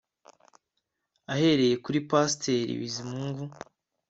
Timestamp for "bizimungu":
2.79-3.43